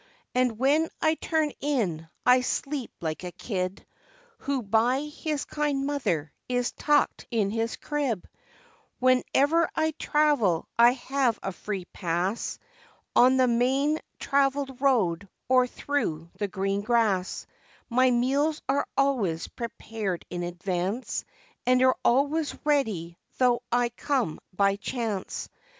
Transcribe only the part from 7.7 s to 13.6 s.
crib, Wherever I travel I have a free pass, On the